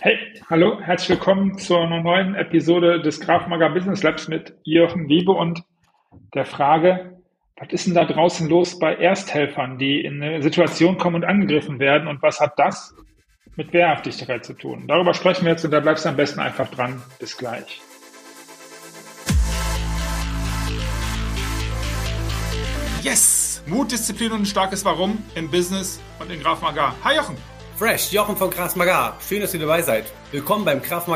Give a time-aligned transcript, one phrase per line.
[0.00, 0.18] Hey,
[0.48, 5.62] hallo, herzlich willkommen zu einer neuen Episode des Grafmager Business Labs mit Jochen Wiebe und
[6.34, 7.18] der Frage,
[7.56, 11.78] was ist denn da draußen los bei Ersthelfern, die in eine Situation kommen und angegriffen
[11.78, 12.96] werden und was hat das
[13.54, 14.86] mit Wehrhaftigkeit zu tun?
[14.88, 17.02] Darüber sprechen wir jetzt und da bleibst du am besten einfach dran.
[17.20, 17.80] Bis gleich.
[23.02, 23.62] Yes!
[23.66, 26.96] Mut, Disziplin und ein starkes Warum im Business und in Graf Magar.
[27.04, 27.36] Hi Jochen!
[27.82, 28.76] Fresh, Jochen von Kraft.
[29.28, 30.04] Schön, dass ihr dabei seid.
[30.30, 31.08] Willkommen beim Kraft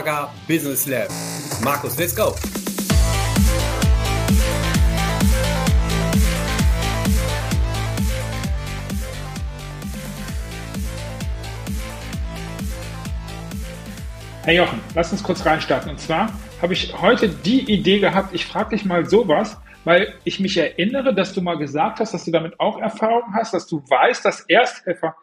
[0.49, 1.07] Business Lab.
[1.63, 2.35] Markus, let's go.
[14.43, 15.93] Hey Jochen, lass uns kurz reinstarten.
[15.93, 20.41] Und zwar habe ich heute die Idee gehabt, ich frage dich mal sowas, weil ich
[20.41, 23.85] mich erinnere, dass du mal gesagt hast, dass du damit auch Erfahrung hast, dass du
[23.89, 25.15] weißt, dass Ersthelfer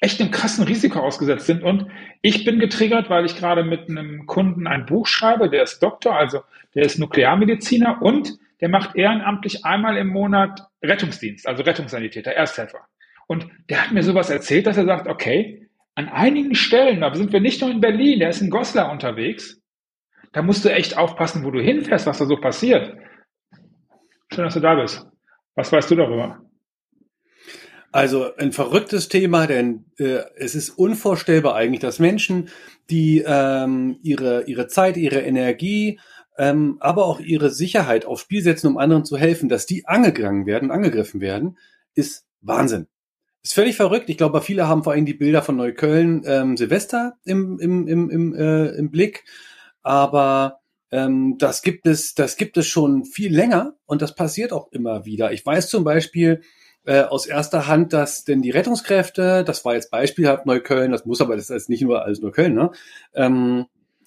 [0.00, 1.62] echt einem krassen Risiko ausgesetzt sind.
[1.62, 1.86] Und
[2.22, 6.16] ich bin getriggert, weil ich gerade mit einem Kunden ein Buch schreibe, der ist Doktor,
[6.16, 6.40] also
[6.74, 12.86] der ist Nuklearmediziner und der macht ehrenamtlich einmal im Monat Rettungsdienst, also Rettungssanitäter, Ersthelfer.
[13.26, 17.32] Und der hat mir sowas erzählt, dass er sagt, okay, an einigen Stellen, da sind
[17.32, 19.60] wir nicht nur in Berlin, der ist in Goslar unterwegs,
[20.32, 22.96] da musst du echt aufpassen, wo du hinfährst, was da so passiert.
[24.32, 25.06] Schön, dass du da bist.
[25.56, 26.40] Was weißt du darüber?
[27.92, 32.48] Also ein verrücktes Thema, denn äh, es ist unvorstellbar eigentlich, dass Menschen,
[32.88, 35.98] die ähm, ihre, ihre Zeit, ihre Energie,
[36.38, 40.46] ähm, aber auch ihre Sicherheit aufs Spiel setzen, um anderen zu helfen, dass die angegangen
[40.46, 41.58] werden, angegriffen werden,
[41.94, 42.86] ist Wahnsinn.
[43.42, 44.08] Ist völlig verrückt.
[44.08, 48.08] Ich glaube, viele haben vor allem die Bilder von Neukölln ähm, Silvester im, im, im,
[48.10, 49.24] im, äh, im Blick.
[49.82, 50.60] Aber
[50.92, 55.04] ähm, das gibt es, das gibt es schon viel länger und das passiert auch immer
[55.06, 55.32] wieder.
[55.32, 56.42] Ich weiß zum Beispiel,
[56.84, 61.20] äh, aus erster Hand, dass denn die Rettungskräfte, das war jetzt beispielhaft Neukölln, das muss
[61.20, 62.70] aber, das ist nicht nur alles Neukölln, ne?
[63.14, 63.66] Ähm,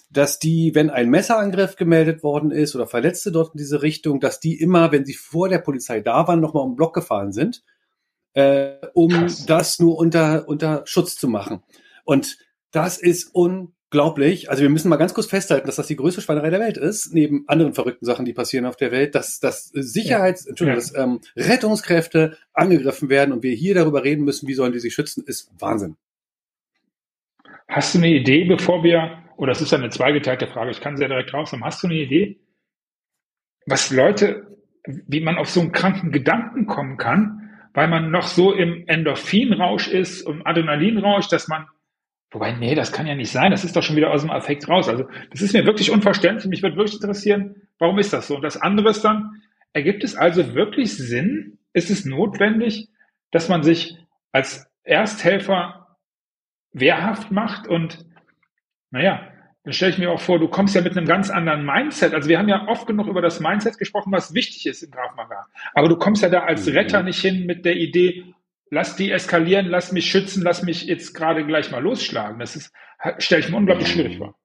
[0.09, 4.39] dass die, wenn ein Messerangriff gemeldet worden ist oder Verletzte dort in diese Richtung, dass
[4.39, 7.63] die immer, wenn sie vor der Polizei da waren, nochmal um den Block gefahren sind,
[8.33, 9.45] äh, um Krass.
[9.47, 11.63] das nur unter, unter Schutz zu machen.
[12.05, 12.37] Und
[12.71, 14.49] das ist un unglaublich.
[14.49, 17.13] Also wir müssen mal ganz kurz festhalten, dass das die größte Schweinerei der Welt ist,
[17.13, 20.49] neben anderen verrückten Sachen, die passieren auf der Welt, dass, dass Sicherheits, ja.
[20.49, 24.79] Entschuldigung, dass ähm, Rettungskräfte angegriffen werden und wir hier darüber reden müssen, wie sollen die
[24.79, 25.95] sich schützen, ist Wahnsinn.
[27.67, 30.97] Hast du eine Idee, bevor wir, oder das ist ja eine zweigeteilte Frage, ich kann
[30.97, 32.39] sehr direkt rausnehmen, hast du eine Idee,
[33.67, 34.47] was Leute,
[34.85, 39.87] wie man auf so einen kranken Gedanken kommen kann, weil man noch so im Endorphinrausch
[39.87, 41.67] ist, im Adrenalinrausch, dass man
[42.33, 43.51] Wobei, nee, das kann ja nicht sein.
[43.51, 44.89] Das ist doch schon wieder aus dem Affekt raus.
[44.89, 46.47] Also, das ist mir wirklich unverständlich.
[46.47, 48.35] Mich würde wirklich interessieren, warum ist das so?
[48.35, 51.59] Und das andere ist dann, ergibt es also wirklich Sinn?
[51.73, 52.89] Ist es notwendig,
[53.29, 53.97] dass man sich
[54.31, 55.97] als Ersthelfer
[56.71, 57.67] wehrhaft macht?
[57.67, 58.03] Und,
[58.89, 59.27] naja,
[59.63, 62.15] dann stelle ich mir auch vor, du kommst ja mit einem ganz anderen Mindset.
[62.15, 65.15] Also wir haben ja oft genug über das Mindset gesprochen, was wichtig ist im Graf
[65.15, 65.45] Maga.
[65.75, 66.73] Aber du kommst ja da als mhm.
[66.73, 68.33] Retter nicht hin mit der Idee,
[68.73, 72.39] lass die eskalieren, lass mich schützen, lass mich jetzt gerade gleich mal losschlagen.
[72.39, 72.71] Das ist,
[73.19, 74.35] stelle ich mir unglaublich schwierig vor.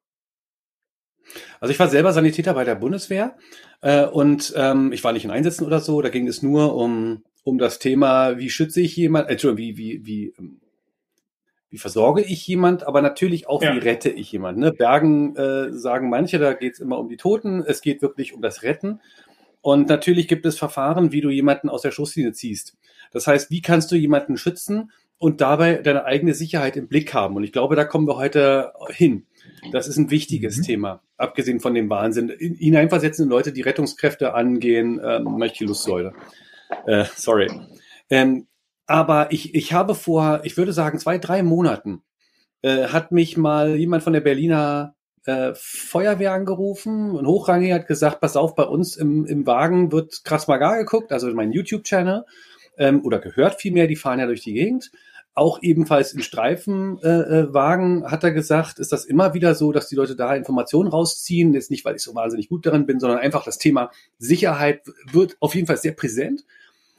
[1.61, 3.37] Also ich war selber Sanitäter bei der Bundeswehr
[3.81, 6.01] äh, und ähm, ich war nicht in Einsätzen oder so.
[6.01, 9.79] Da ging es nur um um das Thema, wie schütze ich jemand, äh, Entschuldigung, wie
[9.79, 10.61] wie wie ähm,
[11.71, 13.75] wie versorge ich jemand, aber natürlich auch, ja.
[13.75, 14.57] wie rette ich jemand.
[14.57, 14.73] Ne?
[14.73, 17.63] Bergen äh, sagen manche, da geht es immer um die Toten.
[17.67, 19.01] Es geht wirklich um das Retten.
[19.61, 22.75] Und natürlich gibt es Verfahren, wie du jemanden aus der Schusslinie ziehst.
[23.13, 27.37] Das heißt, wie kannst du jemanden schützen und dabei deine eigene Sicherheit im Blick haben?
[27.37, 29.27] Und ich glaube, da kommen wir heute hin.
[29.73, 30.63] Das ist ein wichtiges mhm.
[30.63, 32.33] Thema, abgesehen von dem Wahnsinn.
[32.39, 36.13] Hineinversetzen in Leute, die Rettungskräfte angehen, möchte Lustsäule.
[36.87, 37.51] Äh, sorry.
[38.11, 38.47] Ähm,
[38.87, 42.03] aber ich, ich habe vor, ich würde sagen, zwei, drei Monaten
[42.63, 44.95] äh, hat mich mal jemand von der Berliner
[45.27, 50.25] äh, Feuerwehr angerufen und hochrangig hat gesagt, pass auf, bei uns im, im Wagen wird
[50.25, 52.25] krass Magar geguckt, also mein YouTube-Channel
[52.79, 54.91] ähm, oder gehört vielmehr, die fahren ja durch die Gegend.
[55.35, 59.89] Auch ebenfalls in Streifenwagen äh, äh hat er gesagt, ist das immer wieder so, dass
[59.89, 61.55] die Leute da Informationen rausziehen.
[61.55, 64.83] Jetzt nicht, weil ich so wahnsinnig gut darin bin, sondern einfach das Thema Sicherheit
[65.13, 66.45] wird auf jeden Fall sehr präsent.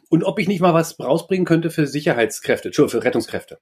[0.10, 3.60] Und ob ich nicht mal was rausbringen könnte für Sicherheitskräfte, für Rettungskräfte.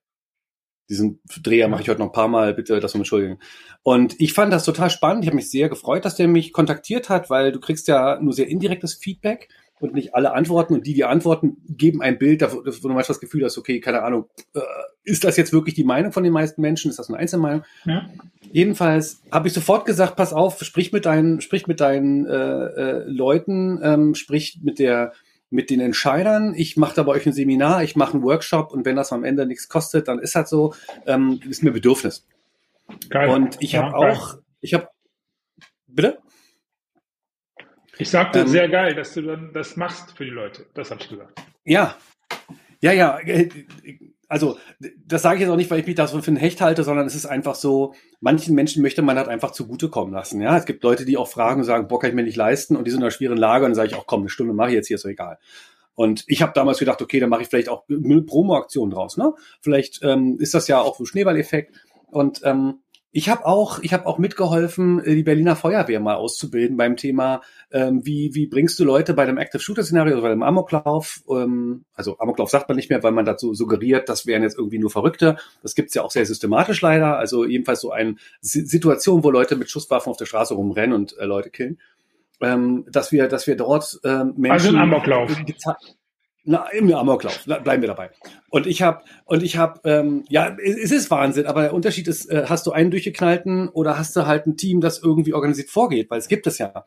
[0.90, 3.40] Diesen Dreher mache ich heute noch ein paar Mal, bitte das um entschuldigen.
[3.84, 5.24] Und ich fand das total spannend.
[5.24, 8.32] Ich habe mich sehr gefreut, dass der mich kontaktiert hat, weil du kriegst ja nur
[8.32, 9.50] sehr indirektes Feedback
[9.80, 13.20] und nicht alle antworten und die, die antworten, geben ein Bild, wo du manchmal das
[13.20, 14.60] Gefühl hast, okay, keine Ahnung, äh,
[15.04, 16.90] ist das jetzt wirklich die Meinung von den meisten Menschen?
[16.90, 17.64] Ist das eine Einzelmeinung?
[17.86, 18.10] Ja.
[18.52, 23.04] Jedenfalls habe ich sofort gesagt, pass auf, sprich mit deinen, sprich mit deinen äh, äh,
[23.06, 25.14] Leuten, ähm, sprich mit der
[25.50, 26.54] mit den Entscheidern.
[26.58, 29.24] Ich mache da bei euch ein Seminar, ich mache einen Workshop und wenn das am
[29.24, 30.74] Ende nichts kostet, dann ist halt so,
[31.06, 32.28] ähm, ist mir Bedürfnis.
[33.10, 33.30] Geil.
[33.30, 34.90] Und ich habe ja, auch, ich habe,
[35.88, 36.18] bitte?
[38.00, 40.66] Ich sagte, ähm, sehr geil, dass du dann das machst für die Leute.
[40.74, 41.40] Das habe ich gesagt.
[41.66, 41.96] Ja,
[42.82, 43.20] ja, ja.
[43.20, 43.50] Äh,
[44.30, 44.58] also,
[45.06, 46.84] das sage ich jetzt auch nicht, weil ich mich da so für einen Hecht halte,
[46.84, 50.42] sondern es ist einfach so, manchen Menschen möchte man halt einfach zugutekommen lassen.
[50.42, 52.76] Ja, es gibt Leute, die auch fragen und sagen, boah, kann ich mir nicht leisten
[52.76, 54.54] und die sind in einer schwierigen Lage und dann sage ich auch, komm, eine Stunde
[54.54, 55.40] mache ich jetzt hier, ist so egal.
[55.96, 59.18] Und ich habe damals gedacht, okay, dann mache ich vielleicht auch eine Promo-Aktion draus.
[59.18, 59.34] Ne?
[59.62, 61.76] Vielleicht ähm, ist das ja auch so Schneeballeffekt.
[62.12, 66.78] Und ähm, ich habe auch, ich habe auch mitgeholfen, äh, die Berliner Feuerwehr mal auszubilden
[66.78, 70.30] beim Thema, ähm, wie wie bringst du Leute bei dem Active Shooter Szenario oder bei
[70.30, 74.44] dem Amoklauf, ähm, also Amoklauf sagt man nicht mehr, weil man dazu suggeriert, das wären
[74.44, 75.38] jetzt irgendwie nur Verrückte.
[75.64, 77.18] Das gibt's ja auch sehr systematisch leider.
[77.18, 81.26] Also jedenfalls so eine Situation, wo Leute mit Schusswaffen auf der Straße rumrennen und äh,
[81.26, 81.80] Leute killen.
[82.40, 85.36] Ähm, dass wir, dass wir dort ähm, Menschen also ein Amoklauf.
[86.50, 88.10] Na, im Amoklauf, bleiben wir dabei.
[88.50, 92.32] Und ich habe, und ich habe, ähm, ja, es ist Wahnsinn, aber der Unterschied ist,
[92.32, 96.10] äh, hast du einen durchgeknallten oder hast du halt ein Team, das irgendwie organisiert vorgeht,
[96.10, 96.86] weil es gibt es ja.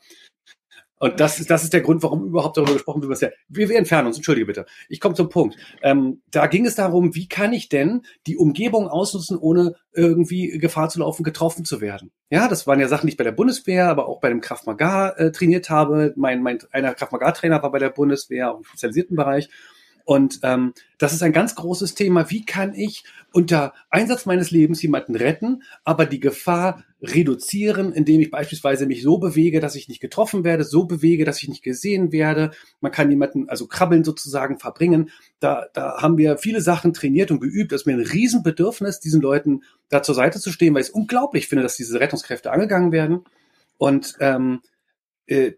[1.01, 3.21] Und das ist, das ist der Grund, warum überhaupt darüber gesprochen wird.
[3.23, 4.67] Ja, wir, wir entfernen uns, entschuldige bitte.
[4.91, 5.57] Ich komme zum Punkt.
[5.83, 10.91] Ähm, da ging es darum, wie kann ich denn die Umgebung ausnutzen, ohne irgendwie Gefahr
[10.91, 12.13] zu laufen, getroffen zu werden.
[12.29, 14.67] Ja, das waren ja Sachen, die ich bei der Bundeswehr, aber auch bei dem Kraft
[14.67, 16.13] Maga äh, trainiert habe.
[16.17, 19.49] Mein, mein einer Kraft Maga Trainer war bei der Bundeswehr, im spezialisierten Bereich.
[20.11, 22.31] Und ähm, das ist ein ganz großes Thema.
[22.31, 28.33] Wie kann ich unter Einsatz meines Lebens jemanden retten, aber die Gefahr reduzieren, indem ich
[28.33, 32.11] beispielsweise mich so bewege, dass ich nicht getroffen werde, so bewege, dass ich nicht gesehen
[32.11, 32.51] werde.
[32.81, 35.11] Man kann jemanden, also krabbeln sozusagen, verbringen.
[35.39, 37.71] Da, da haben wir viele Sachen trainiert und geübt.
[37.71, 40.93] Das ist mir ein Riesenbedürfnis, diesen Leuten da zur Seite zu stehen, weil ich es
[40.93, 43.21] unglaublich finde, dass diese Rettungskräfte angegangen werden.
[43.79, 44.61] Und ähm,
[45.29, 45.53] äh,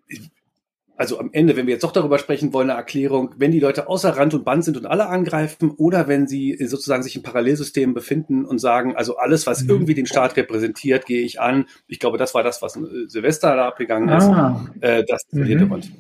[1.03, 3.89] also am Ende, wenn wir jetzt doch darüber sprechen wollen, eine Erklärung, wenn die Leute
[3.89, 7.93] außer Rand und Band sind und alle angreifen oder wenn sie sozusagen sich im Parallelsystem
[7.93, 9.71] befinden und sagen, also alles, was mhm.
[9.71, 11.67] irgendwie den Staat repräsentiert, gehe ich an.
[11.89, 14.27] Ich glaube, das war das, was äh, Silvester da abgegangen ist.
[14.27, 14.65] Ah.
[14.81, 15.49] Äh, das ist der mhm.
[15.49, 15.91] Hintergrund.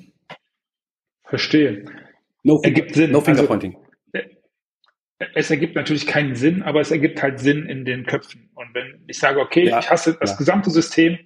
[1.24, 1.84] Verstehe.
[2.44, 3.10] No, ergibt Sinn.
[3.10, 3.76] No Fingerpointing.
[4.12, 4.28] Also,
[5.34, 8.50] es ergibt natürlich keinen Sinn, aber es ergibt halt Sinn in den Köpfen.
[8.54, 10.36] Und wenn ich sage, okay, ja, ich hasse das ja.
[10.36, 11.18] gesamte System,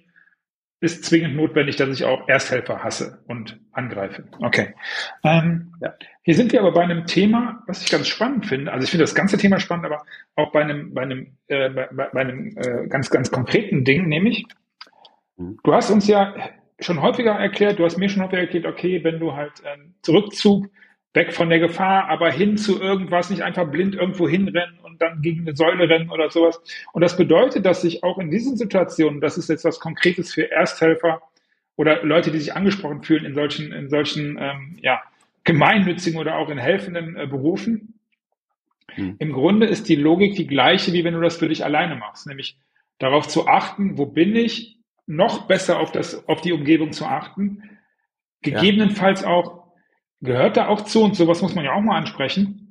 [0.79, 4.25] ist zwingend notwendig, dass ich auch Ersthelfer hasse und angreife.
[4.39, 4.75] Okay.
[5.23, 5.93] Ähm, ja.
[6.21, 8.71] Hier sind wir aber bei einem Thema, was ich ganz spannend finde.
[8.71, 10.03] Also ich finde das ganze Thema spannend, aber
[10.35, 14.45] auch bei einem, bei einem, äh, bei, bei einem äh, ganz, ganz konkreten Ding, nämlich,
[15.37, 15.57] mhm.
[15.63, 16.35] du hast uns ja
[16.79, 20.67] schon häufiger erklärt, du hast mir schon häufiger erklärt, okay, wenn du halt ähm, Zurückzug
[21.13, 25.21] weg von der Gefahr, aber hin zu irgendwas, nicht einfach blind irgendwo hinrennen und dann
[25.21, 26.61] gegen eine Säule rennen oder sowas.
[26.93, 30.51] Und das bedeutet, dass sich auch in diesen Situationen, das ist jetzt was Konkretes für
[30.51, 31.21] Ersthelfer
[31.75, 35.01] oder Leute, die sich angesprochen fühlen in solchen, in solchen ähm, ja,
[35.43, 37.99] gemeinnützigen oder auch in helfenden äh, Berufen.
[38.91, 39.15] Hm.
[39.19, 42.27] Im Grunde ist die Logik die gleiche, wie wenn du das für dich alleine machst,
[42.27, 42.57] nämlich
[42.99, 44.77] darauf zu achten, wo bin ich,
[45.07, 47.63] noch besser auf das, auf die Umgebung zu achten,
[48.41, 49.27] gegebenenfalls ja.
[49.27, 49.66] auch
[50.21, 52.63] gehört da auch zu und sowas muss man ja auch mal ansprechen.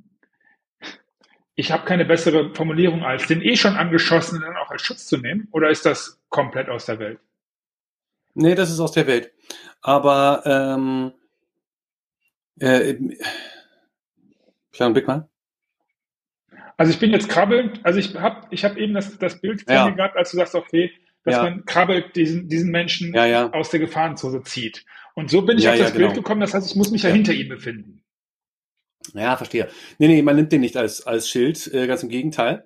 [1.55, 5.17] Ich habe keine bessere Formulierung als den eh schon angeschossenen dann auch als Schutz zu
[5.17, 7.19] nehmen oder ist das komplett aus der Welt?
[8.35, 9.33] Nee, das ist aus der Welt.
[9.81, 11.13] Aber ähm,
[12.59, 12.95] äh,
[14.73, 15.29] kleinen Blick mal.
[16.77, 19.89] Also ich bin jetzt krabbelnd, also ich habe ich hab eben das, das Bild ja.
[19.89, 20.93] gehabt, als du sagst, okay,
[21.27, 21.43] dass ja.
[21.43, 23.53] man krabbelt diesen, diesen Menschen ja, ja.
[23.53, 24.87] aus der Gefahrenzone zieht.
[25.15, 26.15] Und so bin ich auf das Bild genau.
[26.15, 28.05] gekommen, das heißt, ich muss mich ja, hinter ihm befinden.
[29.13, 29.69] Ja, verstehe.
[29.99, 32.65] Nee, nee, man nimmt den nicht als, als Schild, äh, ganz im Gegenteil.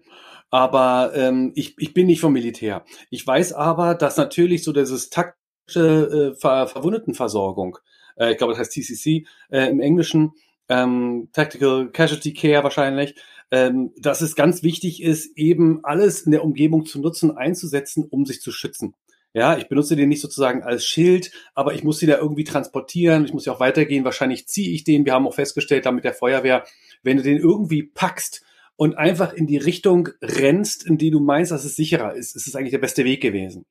[0.50, 2.84] Aber ähm, ich, ich bin nicht vom Militär.
[3.08, 7.78] Ich weiß aber, dass natürlich so dieses taktische äh, Ver Verwundetenversorgung,
[8.16, 10.32] äh, ich glaube, das heißt TCC äh, im Englischen,
[10.68, 13.14] ähm, Tactical Casualty Care wahrscheinlich,
[13.50, 18.24] ähm, dass es ganz wichtig ist, eben alles in der Umgebung zu nutzen, einzusetzen, um
[18.24, 18.94] sich zu schützen.
[19.32, 23.24] Ja, ich benutze den nicht sozusagen als Schild, aber ich muss sie da irgendwie transportieren,
[23.24, 26.04] ich muss ja auch weitergehen, wahrscheinlich ziehe ich den, wir haben auch festgestellt, da mit
[26.04, 26.64] der Feuerwehr,
[27.02, 28.42] wenn du den irgendwie packst
[28.74, 32.48] und einfach in die Richtung rennst, in die du meinst, dass es sicherer ist, ist
[32.48, 33.66] es eigentlich der beste Weg gewesen.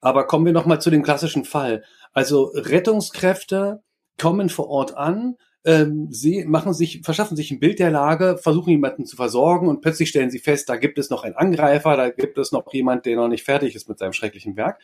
[0.00, 1.84] Aber kommen wir nochmal zu dem klassischen Fall.
[2.12, 3.82] Also Rettungskräfte
[4.18, 8.70] kommen vor Ort an, ähm, sie machen sich, verschaffen sich ein Bild der Lage, versuchen
[8.70, 12.08] jemanden zu versorgen und plötzlich stellen sie fest, da gibt es noch einen Angreifer, da
[12.08, 14.80] gibt es noch jemand, der noch nicht fertig ist mit seinem schrecklichen Werk.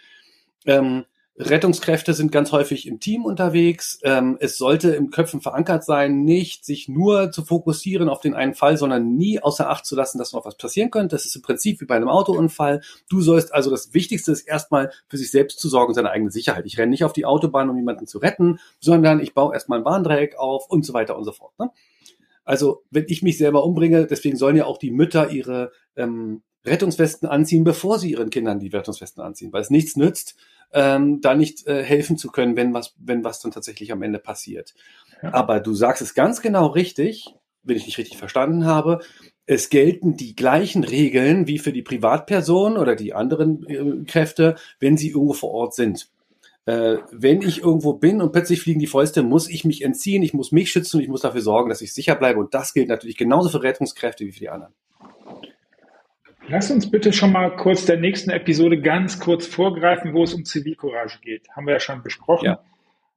[0.66, 1.04] Ähm,
[1.38, 3.98] Rettungskräfte sind ganz häufig im Team unterwegs.
[4.02, 8.54] Ähm, es sollte im Köpfen verankert sein, nicht sich nur zu fokussieren auf den einen
[8.54, 11.16] Fall, sondern nie außer Acht zu lassen, dass noch was passieren könnte.
[11.16, 12.82] Das ist im Prinzip wie bei einem Autounfall.
[13.08, 16.66] Du sollst also das Wichtigste ist erstmal für sich selbst zu sorgen, seine eigene Sicherheit.
[16.66, 19.84] Ich renne nicht auf die Autobahn, um jemanden zu retten, sondern ich baue erstmal ein
[19.86, 21.58] Warndreieck auf und so weiter und so fort.
[21.58, 21.70] Ne?
[22.44, 27.28] Also wenn ich mich selber umbringe, deswegen sollen ja auch die Mütter ihre ähm, Rettungswesten
[27.28, 30.36] anziehen, bevor sie ihren Kindern die Rettungswesten anziehen, weil es nichts nützt,
[30.72, 34.18] ähm, da nicht äh, helfen zu können, wenn was, wenn was dann tatsächlich am Ende
[34.18, 34.74] passiert.
[35.22, 35.34] Ja.
[35.34, 39.00] Aber du sagst es ganz genau richtig, wenn ich nicht richtig verstanden habe.
[39.44, 44.96] Es gelten die gleichen Regeln wie für die Privatperson oder die anderen äh, Kräfte, wenn
[44.96, 46.10] sie irgendwo vor Ort sind.
[46.64, 50.32] Äh, wenn ich irgendwo bin und plötzlich fliegen die Fäuste, muss ich mich entziehen, ich
[50.32, 52.38] muss mich schützen und ich muss dafür sorgen, dass ich sicher bleibe.
[52.38, 54.72] Und das gilt natürlich genauso für Rettungskräfte wie für die anderen.
[56.48, 60.44] Lass uns bitte schon mal kurz der nächsten Episode ganz kurz vorgreifen, wo es um
[60.44, 61.48] Zivilcourage geht.
[61.50, 62.46] Haben wir ja schon besprochen.
[62.46, 62.60] Ja.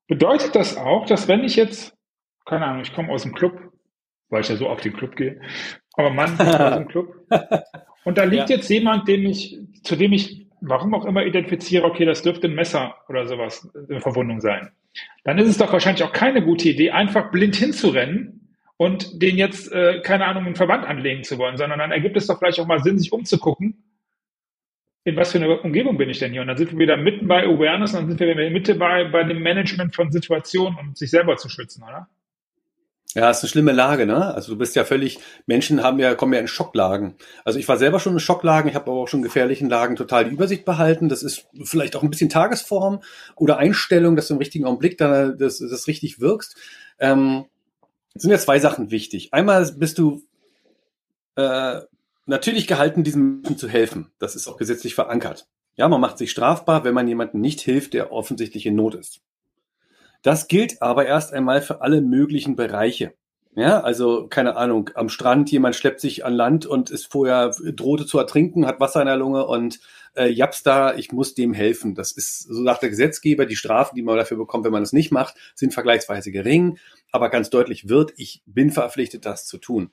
[0.08, 1.96] Bedeutet das auch, dass wenn ich jetzt,
[2.46, 3.60] keine Ahnung, ich komme aus dem Club,
[4.30, 5.42] weil ich ja so auf den Club gehe,
[5.94, 7.16] aber Mann aus dem Club,
[8.04, 8.58] und da liegt ja.
[8.58, 12.54] jetzt jemand, dem ich, zu dem ich, warum auch immer identifiziere, okay, das dürfte ein
[12.54, 14.72] Messer oder sowas, eine Verwundung sein.
[15.24, 18.45] Dann ist es doch wahrscheinlich auch keine gute Idee, einfach blind hinzurennen
[18.78, 22.28] und den jetzt, äh, keine Ahnung, einen Verband anlegen zu wollen, sondern dann ergibt es
[22.28, 23.84] doch vielleicht auch mal Sinn, sich umzugucken,
[25.06, 26.42] in was für eine Umgebung bin ich denn hier?
[26.42, 28.74] Und dann sind wir wieder mitten bei Awareness und dann sind wir in der Mitte
[28.74, 32.10] bei, bei dem Management von Situationen und sich selber zu schützen, oder?
[33.14, 34.34] Ja, ist eine schlimme Lage, ne?
[34.34, 37.16] Also du bist ja völlig, Menschen haben ja, kommen ja in Schocklagen.
[37.46, 39.96] Also ich war selber schon in Schocklagen, ich habe aber auch schon in gefährlichen Lagen
[39.96, 41.08] total die Übersicht behalten.
[41.08, 43.02] Das ist vielleicht auch ein bisschen Tagesform
[43.36, 46.58] oder Einstellung, dass du im richtigen Augenblick dann das, das richtig wirkst.
[47.00, 47.46] Ähm,
[48.16, 49.34] sind ja zwei Sachen wichtig.
[49.34, 50.24] Einmal bist du
[51.36, 51.82] äh,
[52.26, 54.12] natürlich gehalten, diesem Menschen zu helfen.
[54.20, 55.48] Das ist auch gesetzlich verankert.
[55.76, 59.22] Ja, man macht sich strafbar, wenn man jemandem nicht hilft, der offensichtlich in Not ist.
[60.22, 63.14] Das gilt aber erst einmal für alle möglichen Bereiche.
[63.56, 68.06] Ja, also keine Ahnung, am Strand jemand schleppt sich an Land und ist vorher drohte
[68.06, 69.80] zu ertrinken, hat Wasser in der Lunge und
[70.16, 71.96] äh, japs da, ich muss dem helfen.
[71.96, 74.92] Das ist so sagt der Gesetzgeber, die Strafen, die man dafür bekommt, wenn man es
[74.92, 76.80] nicht macht, sind vergleichsweise gering,
[77.14, 79.90] aber ganz deutlich wird, ich bin verpflichtet, das zu tun.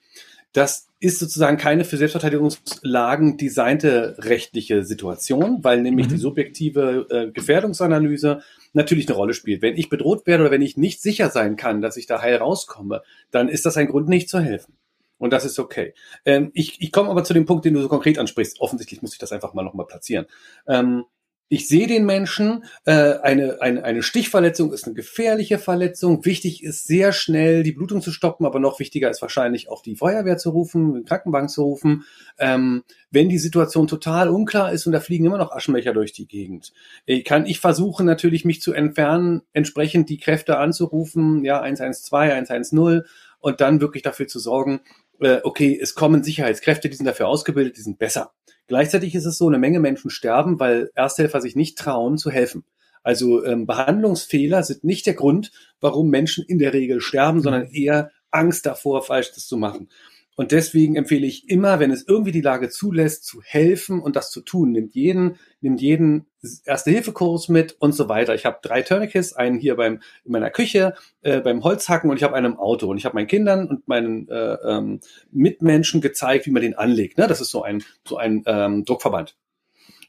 [0.52, 6.10] Das ist sozusagen keine für Selbstverteidigungslagen designte rechtliche Situation, weil nämlich mhm.
[6.10, 9.62] die subjektive äh, Gefährdungsanalyse natürlich eine Rolle spielt.
[9.62, 12.36] Wenn ich bedroht werde oder wenn ich nicht sicher sein kann, dass ich da heil
[12.36, 14.76] rauskomme, dann ist das ein Grund, nicht zu helfen.
[15.18, 15.94] Und das ist okay.
[16.24, 18.60] Ähm, ich, ich komme aber zu dem Punkt, den du so konkret ansprichst.
[18.60, 20.26] Offensichtlich muss ich das einfach mal nochmal platzieren.
[20.66, 21.04] Ähm,
[21.52, 26.24] ich sehe den Menschen, äh, eine, eine, eine Stichverletzung ist eine gefährliche Verletzung.
[26.24, 29.96] Wichtig ist sehr schnell die Blutung zu stoppen, aber noch wichtiger ist wahrscheinlich auch die
[29.96, 32.04] Feuerwehr zu rufen, den Krankenbank zu rufen.
[32.38, 36.26] Ähm, wenn die Situation total unklar ist und da fliegen immer noch Aschenbecher durch die
[36.26, 36.72] Gegend,
[37.04, 43.02] äh, kann ich versuchen natürlich mich zu entfernen, entsprechend die Kräfte anzurufen, ja 112, 110
[43.40, 44.80] und dann wirklich dafür zu sorgen,
[45.20, 48.32] äh, okay, es kommen Sicherheitskräfte, die sind dafür ausgebildet, die sind besser.
[48.66, 52.64] Gleichzeitig ist es so, eine Menge Menschen sterben, weil Ersthelfer sich nicht trauen zu helfen.
[53.02, 55.50] Also ähm, Behandlungsfehler sind nicht der Grund,
[55.80, 59.88] warum Menschen in der Regel sterben, sondern eher Angst davor, Falsches zu machen.
[60.34, 64.30] Und deswegen empfehle ich immer, wenn es irgendwie die Lage zulässt, zu helfen und das
[64.30, 64.72] zu tun.
[64.72, 66.26] Nimmt jeden, nimmt jeden
[66.64, 68.34] Erste-Hilfe-Kurs mit und so weiter.
[68.34, 72.22] Ich habe drei Tourniquets, einen hier beim in meiner Küche, äh, beim Holzhacken und ich
[72.22, 72.88] habe einen im Auto.
[72.88, 77.18] Und ich habe meinen Kindern und meinen äh, ähm, Mitmenschen gezeigt, wie man den anlegt.
[77.18, 77.26] Ne?
[77.26, 79.36] Das ist so ein, so ein ähm, Druckverband.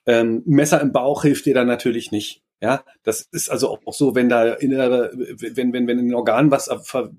[0.05, 2.42] Ähm, Messer im Bauch hilft dir dann natürlich nicht.
[2.61, 6.49] Ja, das ist also auch so, wenn da innere, wenn, wenn, wenn in den Organen
[6.49, 6.69] was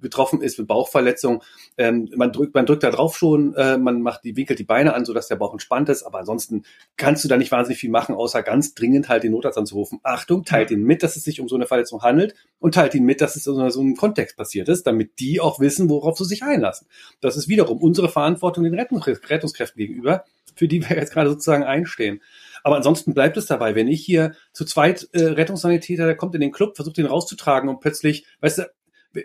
[0.00, 1.42] betroffen ist mit Bauchverletzung,
[1.76, 4.94] ähm, man drückt, man drückt da drauf schon, äh, man macht die, winkelt die Beine
[4.94, 6.64] an, so dass der Bauch entspannt ist, aber ansonsten
[6.96, 10.00] kannst du da nicht wahnsinnig viel machen, außer ganz dringend halt den Notarzt anzurufen.
[10.02, 13.04] Achtung, teilt ihn mit, dass es sich um so eine Verletzung handelt und teilt ihn
[13.04, 16.24] mit, dass es in so einem Kontext passiert ist, damit die auch wissen, worauf sie
[16.24, 16.86] sich einlassen.
[17.20, 22.20] Das ist wiederum unsere Verantwortung den Rettungskräften gegenüber, für die wir jetzt gerade sozusagen einstehen.
[22.62, 26.40] Aber ansonsten bleibt es dabei, wenn ich hier zu zweit äh, Rettungssanitäter, der kommt in
[26.40, 28.70] den Club, versucht ihn rauszutragen und plötzlich, weißt du,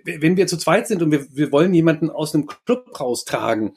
[0.05, 3.75] wenn wir zu zweit sind und wir, wir wollen jemanden aus einem Club raustragen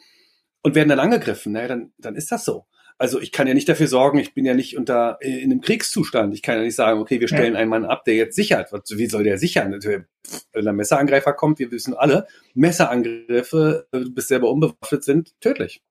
[0.62, 2.66] und werden dann angegriffen, naja, dann, dann ist das so.
[2.98, 5.60] Also ich kann ja nicht dafür sorgen, ich bin ja nicht unter äh, in einem
[5.60, 6.34] Kriegszustand.
[6.34, 7.58] Ich kann ja nicht sagen, okay, wir stellen ja.
[7.58, 8.70] einen Mann ab, der jetzt sichert.
[8.72, 9.72] Wie soll der sichern?
[10.52, 15.82] Wenn ein Messerangreifer kommt, wir wissen alle, Messerangriffe, äh, du bist selber unbewaffnet, sind tödlich.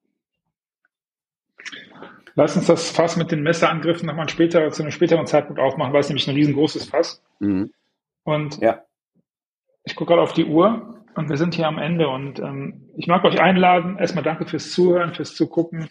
[2.35, 6.01] Lass uns das Fass mit den Messerangriffen nochmal später, zu einem späteren Zeitpunkt aufmachen, weil
[6.01, 7.21] es nämlich ein riesengroßes Fass.
[7.39, 7.71] Mhm.
[8.23, 8.83] Und ja.
[9.83, 13.07] ich gucke gerade auf die Uhr und wir sind hier am Ende und ähm, ich
[13.07, 15.89] mag euch einladen, erstmal danke fürs Zuhören, fürs Zugucken,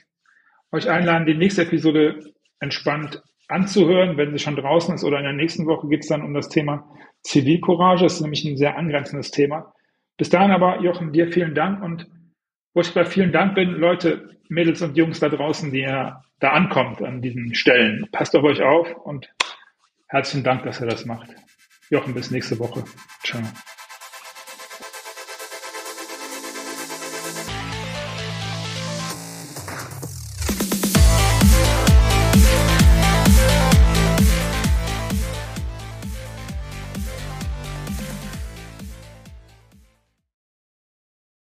[0.73, 5.33] euch einladen, die nächste Episode entspannt anzuhören, wenn sie schon draußen ist oder in der
[5.33, 6.89] nächsten Woche geht es dann um das Thema
[7.23, 9.75] Zivilcourage, das ist nämlich ein sehr angrenzendes Thema.
[10.17, 12.07] Bis dahin aber, Jochen, dir vielen Dank und
[12.75, 16.51] wo ich bei vielen Dank bin, Leute, Mädels und Jungs da draußen, die ihr da
[16.51, 18.09] ankommt an diesen Stellen.
[18.13, 19.29] Passt auf euch auf und
[20.09, 21.31] herzlichen Dank, dass ihr das macht.
[21.91, 22.85] Jochen, bis nächste Woche.
[23.25, 23.43] Ciao.